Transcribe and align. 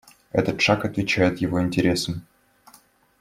Этот 0.31 0.61
шаг 0.61 0.83
отвечает 0.83 1.41
его 1.41 1.61
интересам. 1.61 2.25